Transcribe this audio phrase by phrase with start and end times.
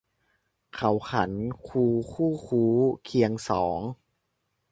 [0.75, 1.31] เขาขัน
[1.67, 3.81] คูคู่คู้ เคียงสอง